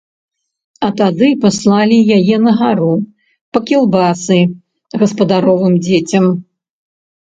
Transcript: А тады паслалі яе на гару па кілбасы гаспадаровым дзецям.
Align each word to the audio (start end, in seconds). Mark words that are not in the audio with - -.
А 0.87 0.87
тады 1.01 1.29
паслалі 1.43 1.99
яе 2.17 2.35
на 2.47 2.51
гару 2.63 2.89
па 3.53 3.65
кілбасы 3.71 4.43
гаспадаровым 5.01 5.73
дзецям. 5.89 6.25